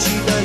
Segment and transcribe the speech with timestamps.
[0.00, 0.37] 我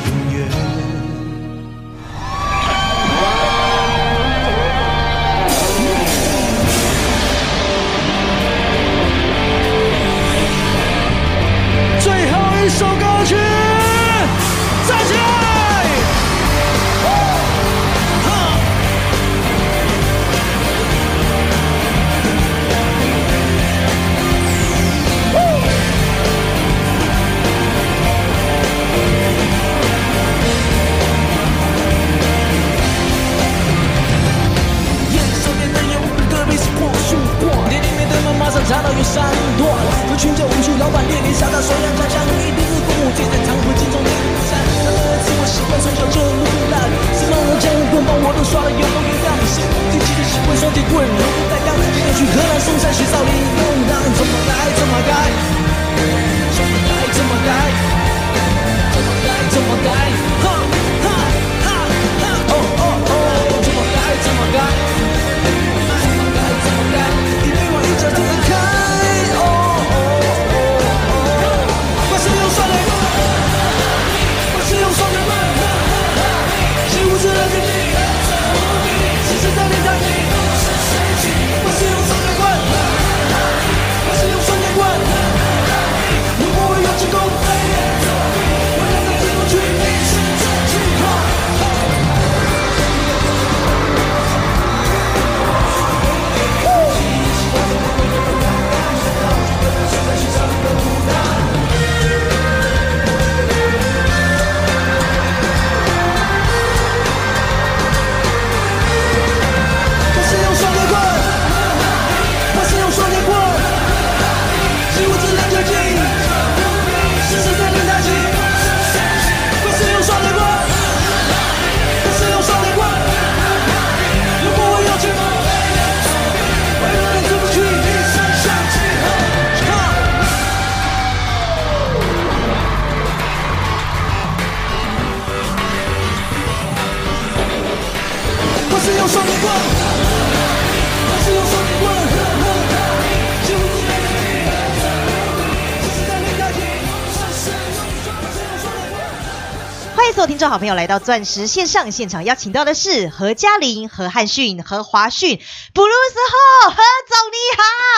[150.23, 155.37] 所有听众好朋友来到钻石线上现场，邀请到的是何嘉玲、何汉逊、何华逊，
[155.73, 156.77] 布鲁斯后何
[157.09, 157.35] 总你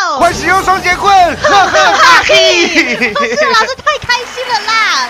[0.09, 3.13] 好，欢喜用双节棍，呵呵哈嘿！
[3.13, 4.64] 不是老师太开心了啦，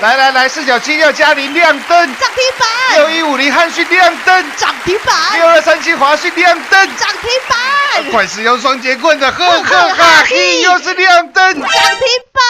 [0.05, 11.59] 来来来，四九七六嘉玲亮灯，涨停板，六一五零汉逊亮灯，涨停板，六二三七华讯亮灯，涨停板，快使用双节棍的呵呵哈嘿，又是亮灯。
[11.59, 12.43] 涨停板，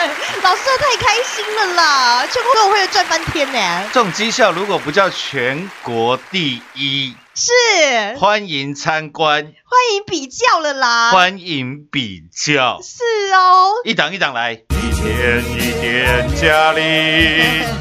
[0.42, 8.16] 老师太开心了啦，全国都会赚翻天呢，这种绩效如果不叫全国第一，是。
[8.18, 9.52] 欢迎参观，欢
[9.94, 16.82] 迎比较了啦，欢迎比较，是哦，一档一档来，一点一点加力，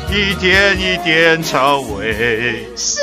[0.09, 2.67] 一点一点超伟。
[2.75, 3.01] 是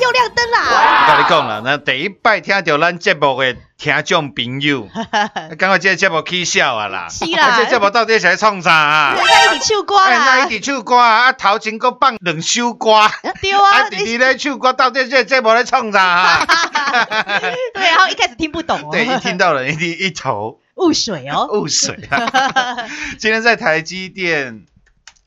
[0.00, 4.86] 又亮灯啦我啦，跟你讲啦，那第一摆听到咱节目的听众朋友，
[5.58, 9.16] 感觉这个节目起笑啊啦，是啦啊这个节目到底是在创啥啊？
[9.16, 13.10] 在一起唱歌哎，那啦一，起唱歌啊，啊头前搁放两首歌，
[13.40, 16.46] 对啊啊，弟弟咧唱歌，到底这个节目在创啥啊？
[17.74, 22.88] 对，然后一开始听不懂哦， 对，一听到了一定一头雾水哦， 雾水啊。
[23.18, 24.64] 今天在台积电，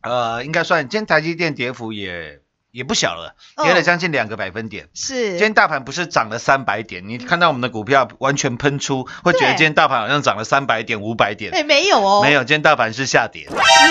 [0.02, 2.40] 呃，应该算今天台积电跌幅也
[2.72, 4.88] 也不小了，哦跌了将近两个百分点。
[4.94, 11.52] 是今天大盘不是涨了三百点，你看到我们的股票完全喷出，会觉得今天大盘好像涨了三百点、五百点。
[11.52, 13.50] 哎没有哦，没有，今天大盘是下跌。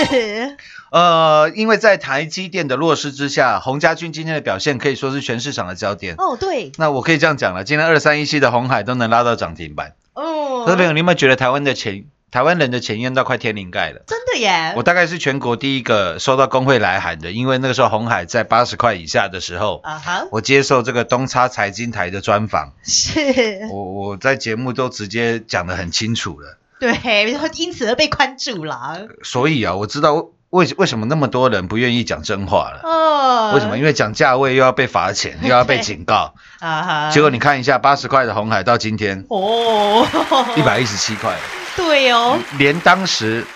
[0.08, 0.56] 是
[0.90, 6.14] 呃，因为在台积电的弱势之下，洪家军今天的表现可以说是全市场的焦点。
[6.16, 9.94] 哦对那我可以这样讲了，今天二三一七的红海都能拉到涨停板。
[10.18, 14.02] 哦，各位朋友，你有没有觉得台湾的钱，台湾人的钱用到快天灵盖了？
[14.04, 20.26] 真的耶，我大概是全国第一个收到工会来函的，因为那个时候红海在八十块以下的时候，啊哈。
[20.32, 26.58] 我接受这个东差财经台的专访，是，我我在节目都直接讲得很清楚了。
[26.80, 32.80] 对，因此而被关注了，所以啊，我知道为为什么那么多人不愿意讲真话了。
[32.82, 33.76] 哦，为什么？
[33.76, 36.34] 因为讲价位又要被罚钱， 又要被警告。
[36.60, 40.06] 啊哈，结果你看一下，八十块的红海到今天哦，
[40.56, 41.36] 一百一十七块，
[41.76, 43.46] 对哦，连当时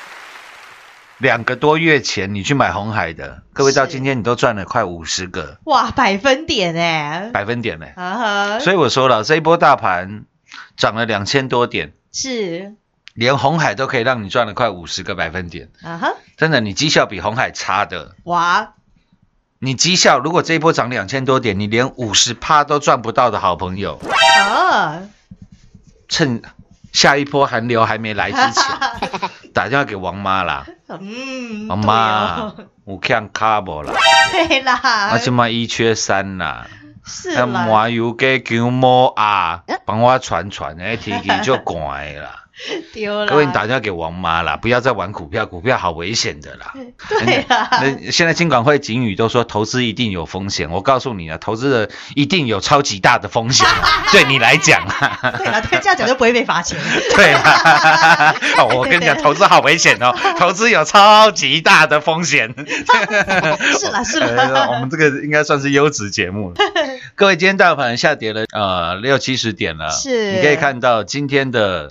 [1.19, 5.59] 两个多月前你去买红海的，各位到今天你都赚了快五十个。
[5.65, 7.87] 哇，百分点哎，百分点呢。
[7.97, 10.25] 啊哈，所以我说了，这一波大盘
[10.77, 12.75] 涨了两千多点，是
[13.15, 15.71] 连红海都可以让你赚了快五十个百分点。
[15.83, 18.75] 啊哈，真的，你绩效比红海差的，哇，
[19.59, 24.01] 你绩效如果这一波涨两千多点，你连五十趴都赚不到的好朋友，
[24.49, 25.03] 啊，
[26.09, 26.43] 趁
[26.93, 28.65] 下一波寒流还没来之前，
[29.55, 32.53] 打电话给王妈啦，嗯，王妈，
[32.85, 33.93] 我看卡无啦，
[34.33, 36.67] 对啦，啊，即卖一缺三啦，啊，
[37.05, 42.42] 是啦，麻油给姜母啊，帮我传传，哎，天气就寒啦。
[42.93, 46.75] 丢了，各位，你打电话给王妈啦，不要再玩股票，股票好危险的啦。
[47.09, 53.67] 对啊，那现在金管会警语都说投资一定有风险，我告诉你啊，投资的一定有超级大的风险，
[54.13, 56.79] 对你来讲啊，对啊，对，这样讲就不会被罚钱，
[57.15, 62.55] 对啊，哦我跟你讲，投资好危险哦，投资有超级大的风险。
[63.79, 66.57] 是啦是呃啦，我们这个应该算是优质节目了。
[67.15, 70.33] 各位，今天大盘下跌了呃六七十点了，是。
[70.33, 71.91] 你可以看到今天的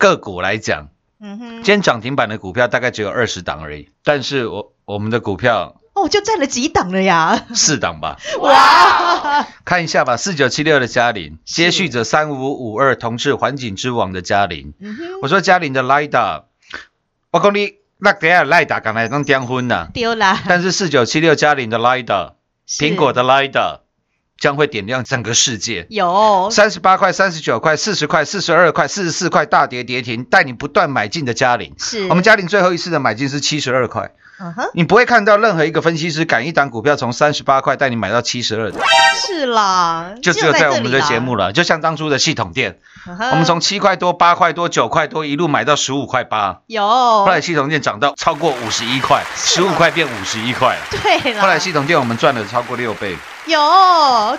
[0.00, 0.88] 个股来讲，
[1.20, 1.50] 嗯哼。
[1.62, 14.72] 今，天涨停板的股票大概只有二十档而已，但是我我们的股票哦，就占了几档了呀，四档吧，哇， 看一下吧，四九七六的嘉玲，接续着三五五二同志环境之王的嘉玲。
[15.20, 16.44] 我说嘉玲的 Lida，
[17.30, 22.32] 我讲你那等下 Lida 刚才刚订婚呐，丢啦，但是四九七六嘉玲的 Lida，
[22.66, 22.82] 是。
[22.84, 23.80] 苹果的 Lida
[24.40, 25.86] 将会点亮整个世界。
[25.90, 31.74] 有三十八块、三十九块、四十块、四十二块、四十四块大跌跌停，带你不断买进的嘉玲。
[31.78, 34.10] 是我们嘉玲最后一次的买进是七十二块，
[34.74, 38.80] 你不会看到任何一个分析师敢一档股票从三十八块带你买到七十二的，
[39.14, 41.52] 是啦，就只有在我们的节，目了。
[41.52, 50.80] 就像当初的系统店，我们从七块多、八块多、九块多一路买到十五块八，有，后来系统店涨到超过五十一块，十五块变五十一块了。
[51.02, 53.16] 对了，后来系统店我们赚了超过六倍，
[53.46, 53.58] 有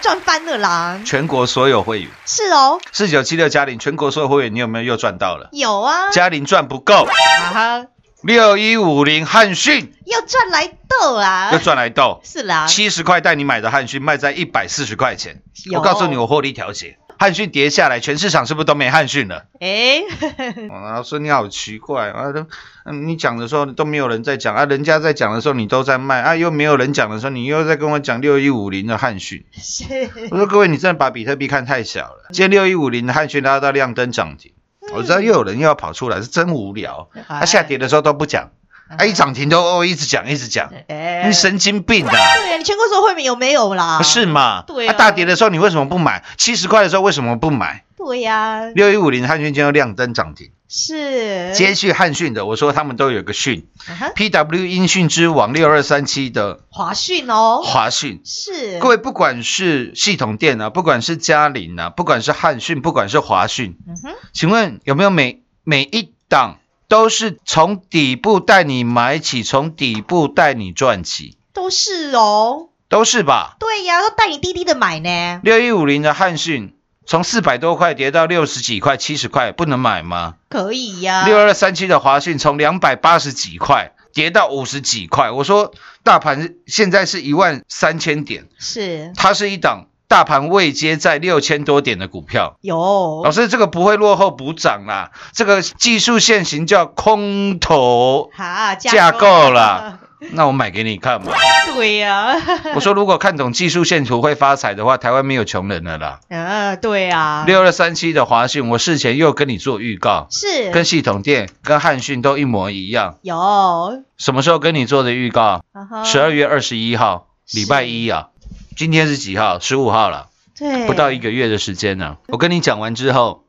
[0.02, 2.10] 赚翻了啦，全国所有会员。
[2.26, 5.50] 是哦，四九七六嘉玲，全国所有会员，你有没有又赚到了？
[5.52, 7.86] 有啊，嘉玲赚不够，啊哈，
[8.24, 15.42] 六一五零汉讯要赚来豆啊，又赚来豆，是啦，七十块带你买的汉讯卖在一百四十块钱，
[15.74, 16.98] 我告诉你，我获利调节。
[17.18, 19.46] 汉讯跌下来，全市场是不是都没汉讯了？
[19.60, 20.02] 哎，
[20.70, 22.32] 哦老师你好奇怪啊！
[22.32, 22.48] 都
[22.84, 29.46] 嗯你讲的时候都没有人在讲啊，人家在讲的时候你都在卖啊，又没有人讲的时候你又在跟我讲六一五零的汉讯。
[29.52, 29.84] 是，
[30.32, 32.30] 我说各位，你真的把比特币看太小了。
[32.32, 34.54] 今天六一五零的汉讯拉到亮灯涨停，
[34.94, 37.08] 我知道又有人又要跑出来，是真无聊。
[37.28, 38.52] 他下跌的时候都不讲，
[38.98, 42.12] 啊一涨停都哦一直讲一直讲，哎你神经病啊！
[42.12, 43.98] 对啊，你全国所有会没有没有啦？
[43.98, 44.64] 不是嘛？
[44.68, 46.24] 对啊大跌的时候你为什么不买？
[46.38, 47.84] 七十块的时候为什么不买？
[47.98, 53.68] 对呀，六一五零汉讯今天亮灯涨停，是，接续汉讯的，我说他们都有个讯。
[53.88, 58.22] 啊哈，PW 音讯之王六二三七的华讯哦，华讯。
[58.24, 73.58] 是，各位，不管是系统店啊，不管是嘉陵啊，不管是汉讯，不管是华讯，嗯哼，请问有没有每每一档都是从底部带你买起，从底部带你赚起，都是哦，都是吧？
[73.60, 76.74] 对呀，都带你滴滴的买呢，六一五零的汉讯
[77.12, 80.36] 从四百多块跌到六十几块、七十块，不能买吗？
[80.48, 89.12] 可以呀，六二三七的华讯从两百八十几块跌到五十几块，我说大盘现在是一万三千点，是。
[89.18, 92.56] 它是一档大盘未接在六千多点的股票。
[92.62, 93.22] 有。
[93.26, 99.52] 老师，这个不会落后补涨啦，这个技术线型叫空头，哈架构。
[99.52, 100.00] 啦，
[100.34, 101.32] 那我买给你看嘛。
[101.74, 102.36] 对呀，
[102.76, 106.20] 我说如果看懂技术线图会发财的话，台湾没有穷人了啦。
[106.30, 113.18] 啊，对呀，六二三七的华讯，我事前又跟你做预告，是跟系统店、跟汉讯都一模一样。
[113.24, 115.64] 有，什么时候跟你做的预告？
[116.06, 118.28] 十二月二十一号，礼拜一啊，
[118.76, 119.60] 今天是几号？
[119.60, 122.18] 十五号了，对，不到一个月的时间呢。
[122.28, 123.46] 我跟你讲完之后，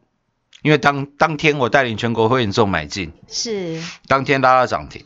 [0.63, 5.05] 因为当当天我带领全国会员做买进，是，当天拉到涨停，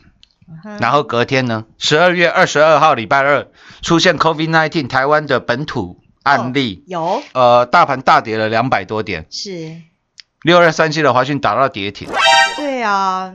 [0.79, 3.47] 然后隔天呢，十二月二十二号礼拜二
[3.81, 7.21] 出现 COVID-19 台湾的本土案例，有。
[7.33, 9.75] 呃，大盘大跌了两百多点，是，
[10.41, 12.09] 六二三七的华讯打到跌停，
[12.55, 13.33] 对啊，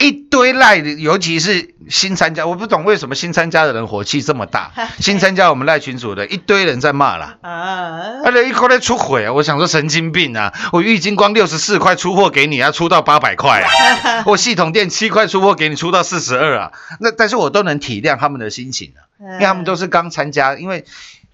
[0.00, 7.38] 一堆赖的，尤其是新参加，我不懂为什么新参加的人火气这么大， 新参加我们赖群组的一堆人在骂啦。
[7.42, 9.32] 啊，而且一块在出轨啊！
[9.32, 10.52] 我想说神经病啊！
[10.72, 14.24] 我玉金光六十四块出货给你，啊出到八百块啊！
[14.26, 16.72] 我系统店七块出货给你，出到四十二啊！
[16.98, 20.84] 那但是我都能体谅他们的心情啊，因因为他们都是刚参加，因为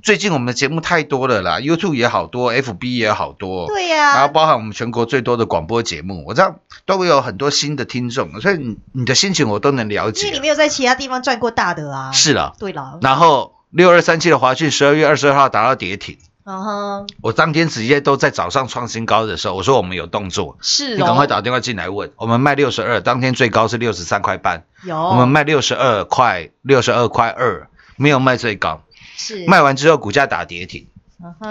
[0.03, 4.15] 最近我们的节目太多了啦，YouTube 也好多，FB 也好多，对呀。
[4.17, 10.41] 然后，包含我们全国最多的广播节目，我知道都会有很多新的听众，所以你你的心情我都能了因为解你。
[10.41, 22.11] 没有在其他地方赚过大的啊，是了，对了，然后六二三七的华讯十二月二十二号达到跌停，嗯哼，我当天直接都在早上创新高的时候，我说我们有动作，是你赶快哦，打电话进来问。
[22.17, 28.83] 我们卖六十二，当天最高是六十三块半，有，我们卖六十二块，六十二块二，没有卖最高。
[29.21, 29.47] 是。
[29.47, 30.87] 卖完之后股价打跌停，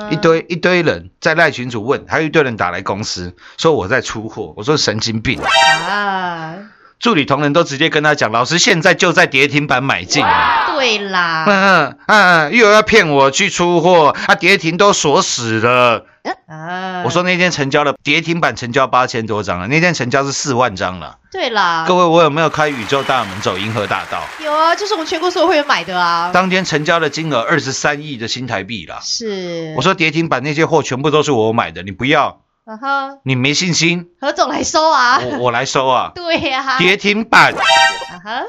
[0.09, 5.39] 一堆一堆人在赖群主问，还有一堆人打来公司说我在出货，我说神经病。
[5.41, 6.55] 啊，
[6.99, 10.65] 助理同仁都直接跟他讲，老师现在就在跌停板买进啊。
[10.75, 14.35] 对啦，嗯嗯嗯，又要骗我去出货啊！
[14.35, 16.05] 跌停都锁死了。
[16.47, 21.17] 啊，我说那天成交了跌停板成交八千多张了，那天成交是四万张了。
[21.31, 24.21] 对啦，各位，我有没有开宇宙大门走银河大道？
[24.43, 28.99] 有啊，就是我们全国所有会员买的啊，当天成交的金额二十三亿的新台币啦。
[29.01, 36.11] 是，我，说跌停板那些货全部都是我买的，你不要，嗯哼，你没信心，何总来收啊，我我来收啊。
[36.15, 37.51] 对呀，跌停板。
[37.55, 38.43] 啊哈。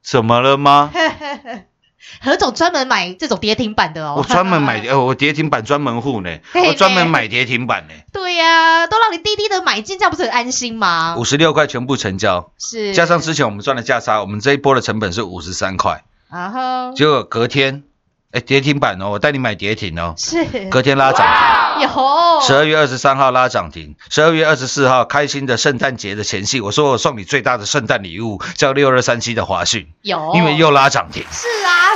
[0.00, 0.92] 怎么了吗？
[2.22, 11.16] 何总专门买这种跌停板的哦，我专门买，呃， 我跌停板专门户呢，我专门买跌停板呢，对呀、都让你滴滴的买进，这样不是很安心吗？
[11.18, 12.94] 五十六块全部成交，是。
[12.94, 17.84] 加上之前我们赚的价差，我们这一波的成本是五十三块，啊哈，结果隔天，
[18.32, 20.44] 哎，跌停板哦，我带你买跌停哦，是。
[20.70, 21.82] 隔天拉涨停。
[21.82, 22.40] 有。
[22.46, 31.92] 十二月二十三号拉涨停，十二月二十四号开心的圣诞节的前夕，我说我送你最大的圣诞礼物，叫六二三七的华讯，有，因为又拉涨停，是啊，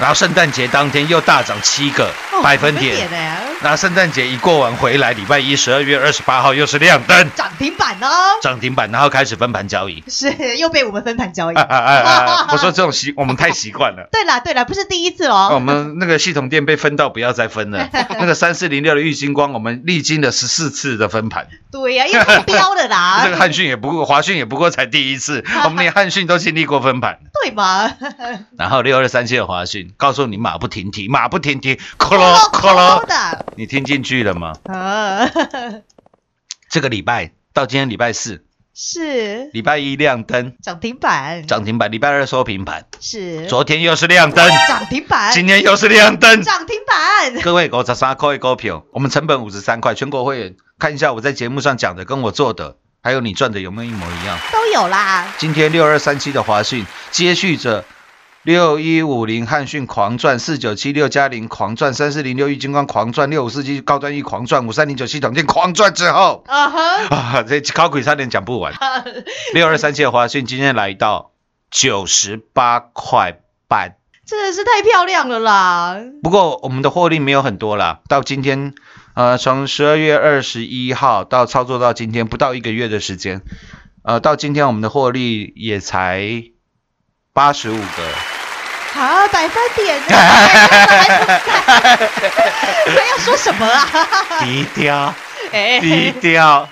[0.00, 3.08] 然后圣诞节当天又大涨七个哦百分点，
[3.60, 10.02] 的呀，然后圣诞节一过完回来，礼拜一十二月二十八号又是亮灯涨停板哦，涨停板，然后开始分盘交易。
[10.08, 11.62] 是又被我们分盘交易啊。
[11.68, 12.48] 啊啊啊！
[12.52, 14.08] 我说这种习我们太习惯了。
[14.12, 27.18] 对啦对啦，不是第一次哦我哦，们那个系统店被分到不要再分了， 那个三四零六的玉金光，我们历经了十四次的分盘，对呀、因为太标了啦， 这个汉讯也不过，华讯也不过才第一次，我们连汉讯都经历过分盘。
[27.42, 27.90] 对嘛？
[28.58, 32.18] 然后六二三七的华讯，告诉你马不停蹄，马不停蹄，咯咯
[32.52, 34.54] 咯咯咯，的，你听进去了吗？
[34.64, 35.30] 啊，
[36.68, 39.48] 这个礼拜到今天礼拜四，是。
[39.52, 40.56] 礼拜一亮灯。
[40.62, 43.46] 涨停板，涨停板，礼拜二收平盘，是。
[43.46, 46.42] 昨天又是亮灯，涨停板，今天又是亮灯。
[46.42, 54.38] 涨停板，各位，五十三块的股票，我们成本五十三块，全国会员看一下我在节目上讲的，跟我做的，还有你赚的有没有一模一样？
[54.52, 57.84] 都有啦，今天六二三七的华讯接续着
[58.46, 68.72] 六一五零汉讯狂赚，四九七六嘉陵狂赚，三四零六玉金光狂赚，六五四七高端一狂赚，五三零九系统店狂赚之后啊哈，啊，这高鬼差点讲不完。
[69.52, 71.32] 六二三七的华讯今天来到
[71.72, 73.96] 九十八块半。
[74.24, 78.74] 真的是太漂亮了啦，不过我们的获利没有很多啦，到今天，
[79.14, 83.42] 呃，从十二月二十一号到操作到今天不到一个月的时间，
[84.04, 86.44] 呃，到今天我们的获利也才
[87.32, 88.35] 八十五个，
[88.94, 90.16] 啊，百分点呢，
[92.86, 93.86] 还要说什么啊？
[94.40, 95.14] 低调，
[95.52, 96.68] 哎低调，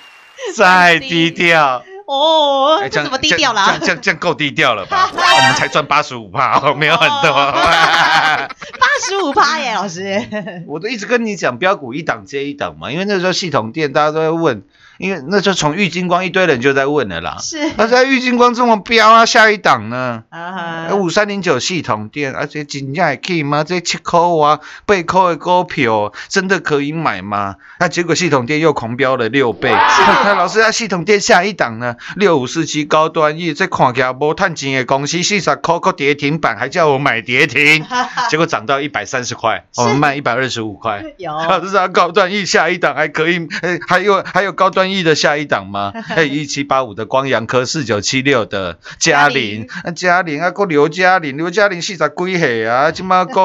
[0.57, 1.83] 再低调。
[2.07, 3.81] 哦，哎这怎么低调啦这样？
[3.81, 5.11] 这样这够低调了吧？
[5.15, 7.33] 我们才赚八十五趴，哦没有很多。
[7.33, 10.23] 八十五趴耶，老师。
[10.67, 14.63] 我都一直跟你讲标股一档接一档嘛，因为那时候系统店大家都在问，
[14.99, 17.39] 因为那时候从玉金光一堆人就在问了啦。
[17.41, 20.23] 是那在玉金光这么标啊，下一档呢？
[20.31, 23.65] 啊五三零九系统店，而且金价也可以吗？
[23.65, 27.57] 这七块啊、八块的股票真的可以买吗？
[27.81, 29.71] 那结果系统店又狂飙了六倍。
[29.71, 31.97] 那老师，那系统店下一档呢？
[32.17, 37.85] 六五四七高端 E，这看起来无赚钱的公司，四十块个跌停板，还叫我买跌停，
[38.31, 41.03] 结果涨到一百三十块，我们卖一百二十五块。
[41.19, 45.93] 有老师啊，高端 E 下一档还可以，呃，还有还有高端万亿的下一档吗？
[46.05, 53.41] 还有一七八五的光阳科，四九七六的嘉玲，啊嘉玲啊，个刘嘉玲，刘嘉玲四十几岁啊， 今麦股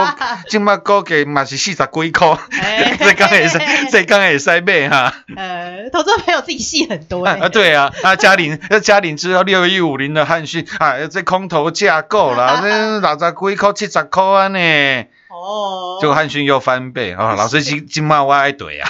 [0.50, 3.58] 今麦股价嘛是四十几块，哎 这刚也是，
[3.89, 5.13] 这刚会使买哈。
[5.38, 14.60] 呃，投资朋友自己戏很多欸啊，对啊，啊，嘉玲，那嘉玲之后六一五零的汉讯，啊，这空头架构啦，这六十几块、七十块啊呢，
[15.29, 17.36] 哦，结果汉讯又翻倍啊！
[17.36, 18.89] 老师今今晚我爱怼啊，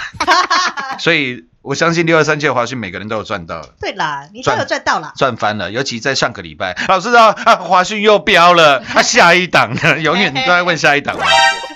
[0.98, 5.12] 所以我相信六二三七的华讯每个人都有赚到，对啦，你都有赚到啦。
[5.16, 11.24] 赚翻了，尤其在上个礼拜，老师啊，啊华讯又飙了，啊下一档呢， 永远都在问下一档嘛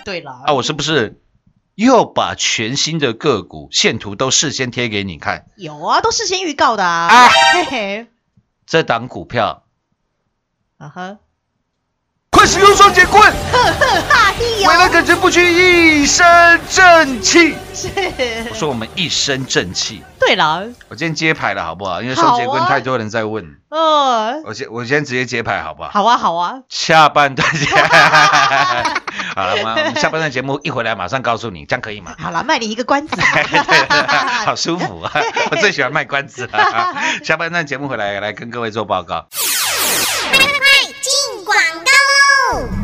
[0.04, 1.20] 对啦，啊，我是不是
[1.74, 5.44] 又把全新的个股线图都事先贴给你看？
[5.56, 7.08] 有啊，都事先预告的啊。
[7.08, 8.06] 啊嘿嘿，
[8.66, 9.64] 这档股票
[10.78, 11.18] 啊哈，
[12.30, 13.32] 快使用双节棍！
[14.94, 16.24] 哈嘿为了耿直不屈，一身
[16.70, 17.56] 正气。
[17.74, 17.88] 是，
[18.50, 20.04] 我说我们一身正气。
[20.20, 22.00] 对了，我今天接牌了，好不好？
[22.00, 25.90] 因为双节棍太多人在问，嗯，我先我先直接接牌，好不好？
[25.90, 27.66] 好啊，好啊，下半段节，
[29.34, 29.74] 好了吗？
[29.76, 32.14] 我们下半段节目一回来马上告诉你，这样可以吗？
[32.16, 33.16] 好了，卖你一个关子。
[34.46, 35.10] 好 舒服啊！
[35.50, 36.94] 我最喜欢卖关子了。
[37.24, 39.26] 下半段节目回来来跟各位做报告。
[40.30, 40.38] 快
[41.02, 42.83] 进广告喽！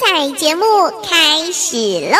[0.00, 0.64] 精彩节目
[1.02, 1.76] 开始
[2.10, 2.16] 喽！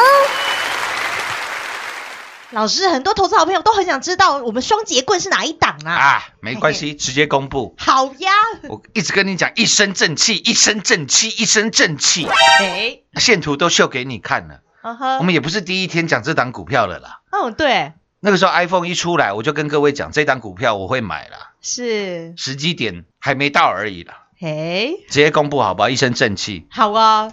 [2.51, 5.91] 老师，很多投资好朋友都很想知道我们双节棍是哪一档啊？
[5.91, 7.75] 啊，没关系，直接公布。
[7.79, 8.31] 好呀，
[8.69, 14.61] 我一直跟你讲，一身正气，一身正气，一身正气，哎，线图都秀给你看了。
[14.83, 17.23] 嗯哼，我们也不是第一天讲这档股票了啦。
[17.31, 24.27] 嗯，对，那个时候 iPhone 一出来，我就跟各位讲，这档股票我会买了，是，时机点还没到而已啦。
[24.43, 25.89] 哎，直接公布好不好？
[25.89, 27.33] 一身正气，好啊，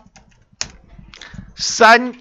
[1.57, 2.13] 三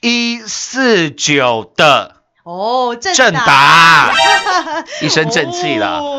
[0.00, 4.10] 一四九的哦，正正达，
[5.02, 5.98] 一身正气啦。
[6.00, 6.18] 哦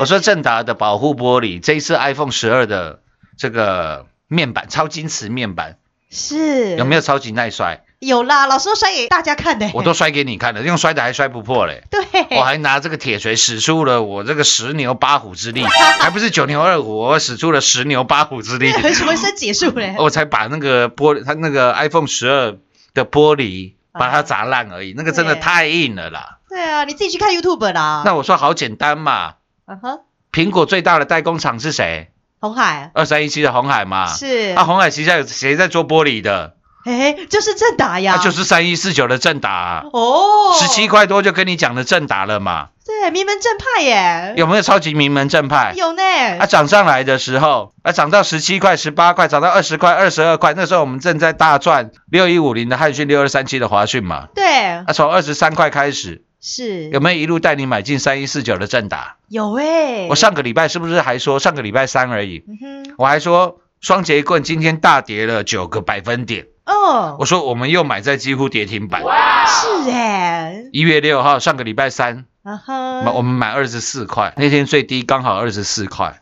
[0.00, 3.00] 我说正达的保护玻璃，这一次 iPhone 十二的
[3.38, 5.78] 这个面板超金瓷面板
[6.10, 7.82] 是有没有超级耐摔？
[8.04, 11.84] 有啦，老师都摔给大家看的，我都摔给你看了，用摔的还摔不破嘞。
[11.88, 12.02] 对，
[12.36, 15.64] 我还拿这个铁锤使出了我这个十牛八虎之力，
[16.00, 22.56] 还不是九牛二虎，我使出了十牛八虎之力，很浑身解数嘞，我才把那个玻璃，它那个 iPhone 十二
[22.92, 26.38] 的玻璃把它砸烂而已，那个真的太硬了啦。
[26.48, 28.02] 对啊，你自己去看 YouTube 啦。
[28.04, 29.34] 那我说好简单嘛，
[29.66, 30.00] 嗯哼，
[30.32, 32.10] 苹果最大的代工厂是谁？
[32.40, 34.08] 红海二三一七的红海嘛。
[34.08, 36.56] 是啊，红海旗下有谁在做玻璃的？
[36.84, 42.68] 哎，就是正达呀，那就是三一四九的正达啊，哦，十七块多就跟你讲的正达了嘛。
[42.84, 45.72] 对，名门正派耶，有没有超级名门正派？
[45.76, 46.02] 有呢，
[46.40, 54.26] 啊，涨上来的时候，啊，涨到十七块、十八块，涨到二十块、二十二块，那时候我们正在大赚六一五零的汉讯、六二三七的华讯嘛。
[54.34, 56.88] 对，啊，从二十三块开始，是。
[56.90, 59.16] 有没有一路带你买进三一四九的正达？
[59.28, 69.02] 有哎，我上个礼拜是不是还说，上个礼拜三而已，嗯哼，我还说双节棍今天大跌了九个百分点，哦，我说我们又买在几乎跌停板。
[69.02, 76.20] 是哎，一月六号，上个礼拜三，啊哈，买我们买二十四块，那天最低刚好二十四块，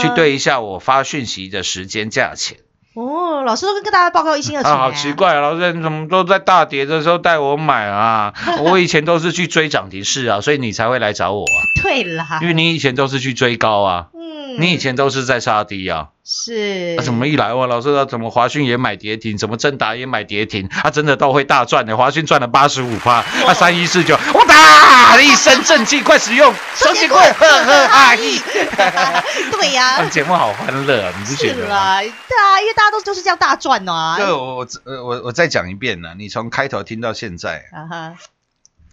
[0.00, 2.58] 去对一下我发讯息的时间价钱。
[2.94, 5.40] 哦，老师都跟大家报告一清二楚， 啊，好奇，怪啊！
[5.40, 8.32] 老师，你怎么都在大跌的时候带我买啊？
[8.64, 11.58] 我以前都是去追涨停市啊，所以你才会来找我啊。
[11.82, 14.06] 对啦，因为你以前都是去追高啊，
[14.44, 16.08] 嗯，你以前都是在杀低啊。
[16.26, 17.66] 是那、怎么一来哇？
[17.66, 19.36] 老师，啊怎么华讯也买跌停？
[19.36, 20.68] 怎么正达也买跌停？
[20.68, 21.96] 他、真的都会大赚的。
[21.96, 28.40] 华讯赚了八十五趴，啊，三一四九，我打一身正气，快使用双节棍，呵呵哈嘿。
[29.52, 31.74] 对呀啊，节目好欢乐啊，你不觉是得吗？
[31.74, 38.14] 啦，对啊，因为大家都就是这样大赚啊，对，我我呃我我再讲一遍呢、你从开头听到现在，啊哈，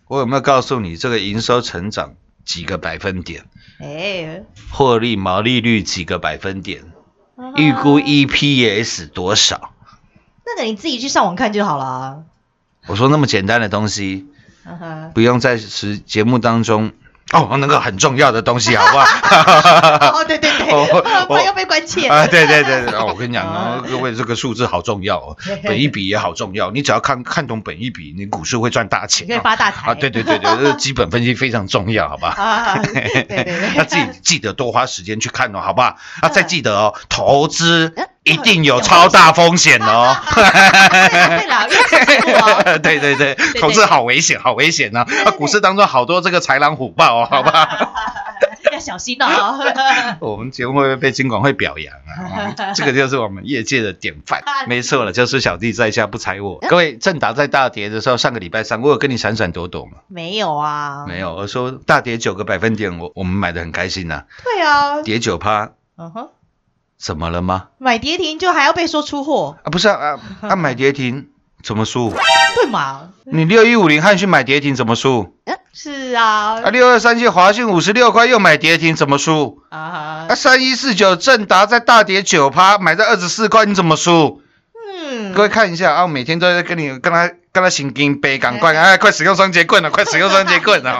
[0.07, 2.13] 我有没有告诉你这个营收成长
[2.45, 3.45] 几个百分点，
[3.79, 6.83] 哎，获利毛利率几个百分点，
[7.37, 9.73] 嗯预估 EPS 多少？
[10.45, 12.23] 那个你自己去上网看就好了。
[12.87, 14.27] 我说那么简单的东西，
[15.13, 16.91] 不用在时节目当中
[17.33, 20.19] 哦，那个很重要的东西， 好不好？
[20.19, 22.07] 哦，对对对，不然 又被关切。
[22.07, 29.93] 啊，对对对对，哦我跟你讲 哦，各位这个数字好重要哦，本一笔也好重要，你只要看看懂本一笔，你股市会赚大钱你可以哦发大财啊！
[29.95, 32.29] 对对对对，这个基本分析非常重要，好吧？
[32.37, 35.95] 啊，对对对，那自己记得多花时间去看哦，好不好？
[36.21, 40.15] 啊，再记得哦，投资一定有超大风险哦。
[40.35, 45.05] 对了，对对对，投资好危险，好危险呢！
[45.25, 47.67] 啊，股市当中好多这个豺狼虎豹哦，好吧？
[48.71, 49.59] 要小心哦。
[50.21, 52.53] 我们节目会不会被金管会表扬啊？
[52.57, 56.59] 哦 这个就是我们业界的典范，没错了，就是小弟在下不踩我。
[56.69, 59.97] 各位，正达在大跌的时候，上个礼拜三我有跟你闪闪躲躲吗？
[60.07, 66.29] 没有啊，没有，我说大跌九个百分点，我我们买的很开心呐、对啊，跌九趴，嗯哼，
[67.01, 67.69] 怎么了吗？
[67.79, 71.29] 买跌停就还要被说出货，啊，不是啊，啊，啊买跌停
[71.63, 72.13] 怎么输？
[72.55, 73.09] 对嘛？
[73.25, 75.35] 你六一五零汉讯买跌停怎么输？
[75.73, 79.59] 是啊，啊，六二三七华讯五十六块又买跌停怎么输？
[79.69, 84.41] 啊啊，，三一四九正达在大跌九趴，买在二十四块，你怎么输？
[84.93, 90.99] 嗯，各位看一下啊，我每天都在跟你跟他跟他神经病，赶快啊，快使用双节棍了， 快使用双节棍了！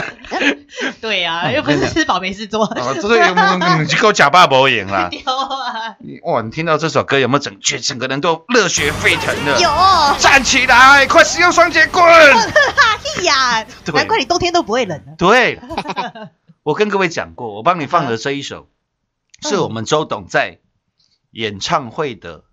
[1.02, 5.08] 对啊， 又不是吃饱没事做，哦，这个你去给我假爸不赢啦！
[5.10, 9.60] 丢啊，你哇，你听到这首歌有没有整全整个人都热血沸腾的？
[9.60, 9.70] 有，
[10.18, 12.02] 站起来，快使用双节棍！
[12.04, 15.12] 哎呀，对难怪你冬天都不会冷呢。
[15.18, 15.60] 对，
[16.62, 18.68] 我跟各位讲过，我帮你放的这一首
[19.42, 20.58] 是我们周董在
[21.32, 22.44] 演唱会的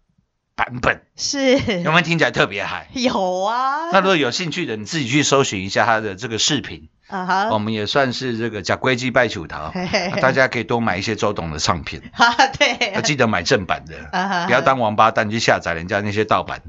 [0.60, 1.54] 版本，是。
[1.54, 2.90] 有没有听起来特别嗨？
[2.92, 6.90] 有啊，那如果有兴趣的，你自己去搜寻一下他的这个视频。
[7.08, 9.74] 啊哈，我们也算是这个假龟鸡拜楚桃，
[10.22, 12.92] 大家可以多买一些周董的唱片，哈 对。
[12.94, 16.62] 要，记得买正版的，不要当王八蛋去下载人家那些盗版。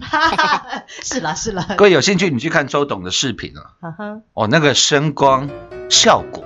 [1.02, 5.50] 是啦是啦，各位有兴趣，你去看周董的视频啊，啊哈，哦，那个声光
[5.90, 6.44] 效果，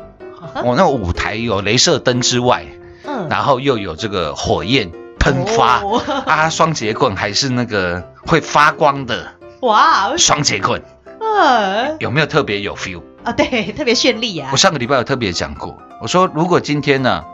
[0.54, 2.64] 哦，那个舞台有镭射灯之外，
[3.04, 4.90] 嗯，然后又有这个火焰
[5.25, 5.81] 喷发。
[5.81, 6.03] 哦。
[6.27, 9.27] 啊，双节棍还是那个会发光的
[9.63, 10.83] 哇，双节棍，
[11.19, 13.03] 呃，有没有特别有 feel？
[13.25, 17.25] 啊，对，特别绚丽啊我，上个礼拜有特别讲过，我说如果今天呢，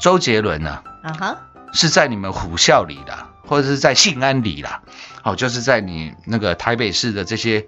[0.00, 1.36] 周杰伦呢啊哈，
[1.72, 4.82] 是在你们虎啸里啦，或者是在信安里啦，
[5.22, 7.64] 哦，就是在你那个台北市的这些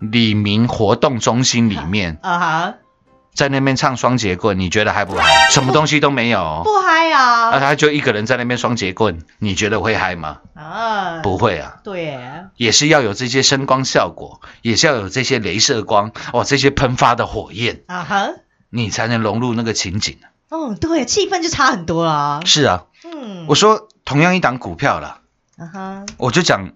[0.00, 2.74] 李明活动中心里面，啊哈，
[3.36, 5.48] 在那边唱双节棍，你觉得嗨不嗨？
[5.50, 6.40] 什么东西都没有。
[6.40, 10.38] 哦，不嗨那啊，他就一个人在那边双节棍，你觉得会嗨吗？
[10.54, 11.76] 啊，不会啊。
[11.84, 12.18] 对，
[12.56, 18.28] 也是要有这些声光效果，也是要有这些镭射光，哦，这些喷发的火焰，啊哈，
[18.70, 20.18] 你才能融入那个情景。
[20.48, 25.20] 哦，对，气氛就差很多了，是啊，嗯，我说同样一档股票啦，
[25.58, 26.70] 啊哈，我就讲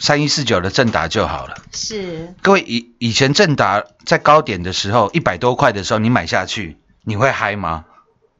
[0.00, 1.54] 三一四九的正达就好了。
[1.70, 7.84] 是，各位以以前正达在高点的时候，一百多块的时候，你买下去，你会嗨吗？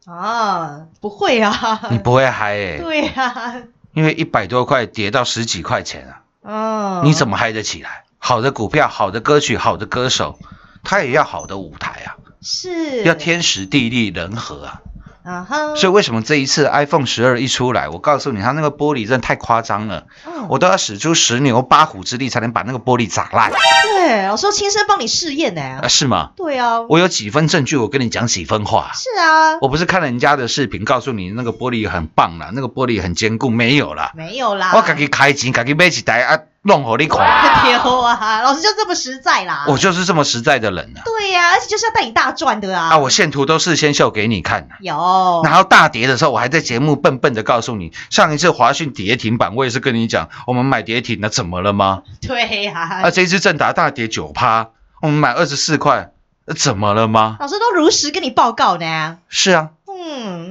[0.06, 8.04] 啊，不会啊，你不会嗨诶、对啊，因为一百多块跌到十几块钱啊，嗯，你怎么嗨得起来？
[8.18, 10.38] 好的股票、好的歌曲、好的歌手，
[10.82, 14.82] 他也要好的舞台啊，是要天时地利人和啊。
[15.22, 20.48] 啊哈，所以为什么这一次 iPhone 十二一出来，我告诉你，它那个玻璃真的太夸张了，嗯。
[20.48, 23.52] 我都要使出十牛八虎之力才能把那个玻璃砸烂，
[23.82, 25.80] 对，我说亲身帮你试验呢。
[25.82, 26.30] 啊，，是吗？
[26.34, 28.90] 对啊，我有几分证据，我跟你讲几分话。
[28.94, 34.12] 是啊，我不是看人家的视频，告诉你那个玻璃很棒啦，那个玻璃很坚固，没有啦。
[34.16, 37.18] 没有啦，我自己开钱，自己买一台啊，弄好你看。
[37.64, 41.00] 丢啊，老师就这么实在啦，我就是这么实在的人啊！
[41.04, 52.02] 对呀、而且就是要带你大赚的啊，啊，我线图都事先秀给你看啊有，然后大跌的时候，我还在节目笨笨的告诉你，上一次华讯跌停板，我也是跟你讲，我们买跌停了，怎么了吗？
[52.20, 54.68] 对呀、啊，这一次正达大跌九趴，
[55.00, 56.12] 我们买二十四块，
[56.46, 57.36] 呃怎么了吗？
[57.40, 59.78] 老师都如实跟你报告呢，是啊，嗯，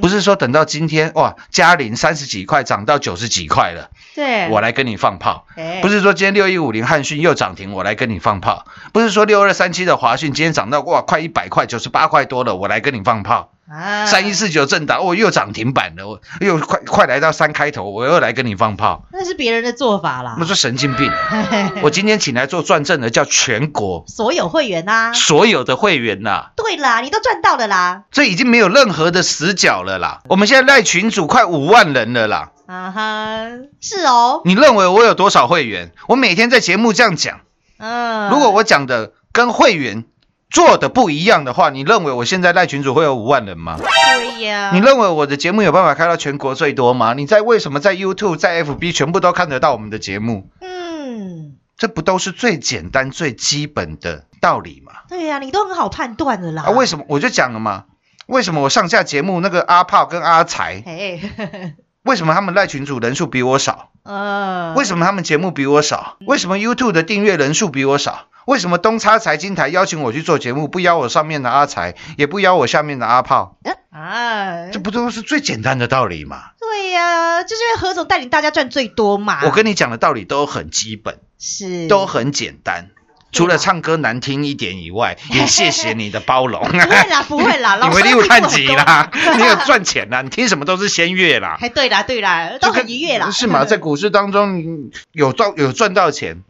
[0.02, 5.46] 不是说等到今天哇，嘉麟三十几块涨到九十几块了，对，我来跟你放炮。
[5.56, 13.52] 哎不是说今天六一五零汉讯又涨停，我来跟你放炮；不是说六二三七的华讯今天涨到哇快一百块，九十八块多了，我来跟你放炮。
[13.72, 19.06] 啊三一四九正达，我又涨停板了，我又快快来到三开头，我又来跟你放炮。
[19.12, 21.12] 那是别人的做法啦我，说神经病！
[21.84, 30.22] 我今天请来做转正的叫全国所有会员呐、所有的会员呐、对啦，你都赚到了啦，这已经没有任何的死角了啦。
[30.30, 32.52] 我们现在赖群主快五万人了啦。
[32.66, 33.48] 啊哈，
[33.82, 35.92] 是哦，你认为我有多少会员？
[36.08, 37.42] 我每天在节目这样讲，
[37.78, 40.06] 嗯，如果我讲的跟会员
[40.50, 43.78] 做的不一样的话，你认为我现在赖群主会有五万人吗？
[43.78, 47.14] 对呀你认为我的节目有办法开到全国最多吗？
[47.14, 50.50] 你在为什么在 YouTube、在 FB 全部都看得到我们的节目？
[50.62, 54.94] 嗯，这不都是最简单、最基本的道理吗？
[55.08, 56.64] 对呀、你都很好判断的啦。
[56.64, 57.86] 啊，为什么我就讲了嘛？
[58.26, 61.22] 为什么我上下节目那个阿炮跟阿财，嘿，
[62.04, 63.90] 为什么他们赖群主人数比我少？
[64.10, 66.18] 呃，为什么他们节目比我少？
[66.26, 68.26] 为什么 YouTube 的订阅人数比我少？
[68.48, 73.58] 为什么东差财经台邀请我去做节目，不邀我上面的阿财，也不邀我下面的阿炮？
[73.92, 74.72] 啊？
[74.72, 76.42] 这不都是最简单的道理吗？
[76.60, 79.46] 对呀、就是因为何总带领大家赚最多嘛。
[79.46, 82.90] 我跟你讲的道理都很基本，是都很简单。
[83.32, 86.62] 除了唱歌难听一点以外， 也谢谢你的包容。
[86.62, 93.30] 不会啦，不会啦，你 老师回六探级级啦， 你有赚钱啦，你听什么都是先乐啦，哎对啦，对啦，都很愉悦啦。
[93.32, 93.66] 是嘛？
[93.66, 96.44] 在股市当中，有到有赚到钱，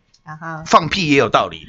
[0.66, 1.66] 放屁也有道理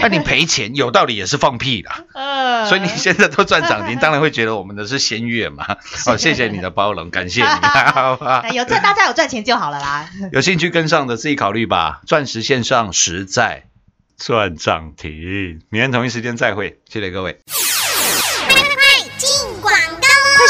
[0.00, 2.04] 那你赔钱有道理也是放屁啦。
[2.14, 5.66] 呃所以你现在都赚涨停，当然会觉得我们的是先乐嘛。
[6.06, 8.50] 哦，谢谢你的包容，感谢你，好吧哎？
[8.50, 10.08] 有赚，大家有赚钱就好了啦。
[10.32, 12.00] 有兴趣跟上的自己考虑吧。
[12.06, 13.64] 钻石线上实在
[14.16, 17.38] 算涨停，明天同一时间再会，谢谢各位。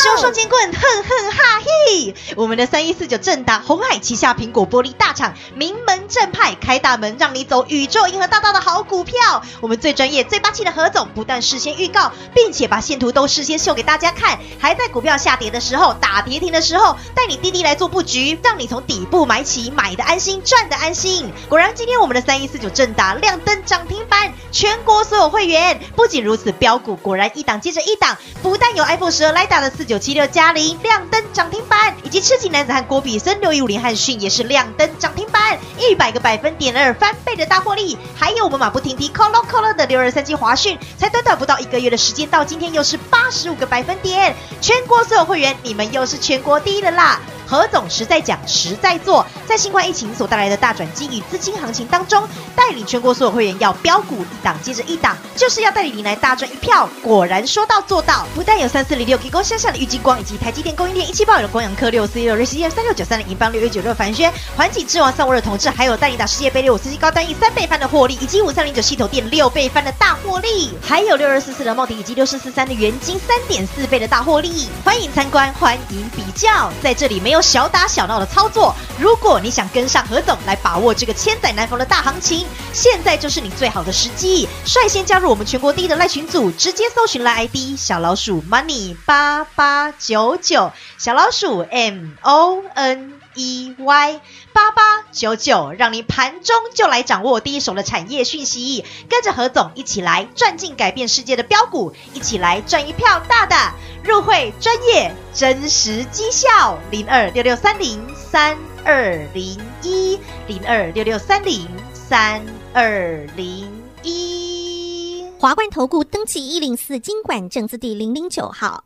[0.02, 2.14] 快使用双截棍，哼哼哈嘿！
[2.34, 9.42] 我们的三一四九正达红海旗下苹果玻璃大厂，名门正派开大门，让你走宇宙银河大道的好股票。
[9.60, 21.30] 我们最专业、最霸气的何总，不但事先预告，并且把线图都事先秀给大家看，还在股票下跌的时候、打跌停的时候，带你滴滴来做布局，让你从底部买起，买的安心，赚的安心。
[21.48, 25.80] 果然，今天我们的三一四九正达亮灯涨停板，全国所有会员。
[25.94, 37.98] 不仅如此，标股果然一档接着一档，不但有 iPhone 十二雷达的四九九七六嘉玲亮灯涨停板，以及赤旗男子汉郭比森六一五零汉逊也是亮灯涨停板，一百个百分点二翻倍的大获利。
[38.16, 47.20] 还有我们马不停蹄 call call 的六二三七华讯，才短短不到一个月的时间，到今天又是八十五个百分点，全国所有会员，你们又是全国第一的啦！
[47.52, 56.88] 何总实在讲，实在做，在新冠疫情所带来的大转机与资金行情当中，带领全国所有会员要标股一档接着一档，就是要带领您来大赚一票。
[57.02, 74.68] 果然说到做到，不但有三四零六 K 光向下的郁金光，以及台积电供应链一七八有的光阳科六四一六瑞西电三六九三的银邦六一九六凡轩环境之王三五二同志，还有带领打世界杯六五四七高单一三倍翻的获利，以及五三零九系统店六倍翻的大获利，还有六二四四的茂迪以及六四四三的元金三点四倍的大获利。
[74.82, 78.74] 欢迎参观，欢迎比较，在这里没有小打小闹的操作。
[78.98, 84.48] 如果你想跟上何总来把握这个千载难逢的大行情，现在就是你最好的时机。
[84.64, 94.20] 率先加入我们全国第一的赖群组，直接搜寻赖 ID 小老鼠 money 八八九九，小老鼠 M O N E Y
[94.52, 103.56] 八八九九，让你盘中就来掌握第一手的产业讯息，跟着何总一起来赚进改变世界的标股，一起来赚一票大的。
[104.04, 110.18] 入会专业真实绩效零二六六三零三二零一
[110.48, 113.70] 零二六六三零三二零
[114.02, 115.24] 一。
[115.38, 118.84] 华冠投顾登记一零四经管证字第零零九号。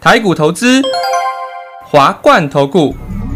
[0.00, 0.82] 台股投资，
[1.82, 2.94] 华冠投顾。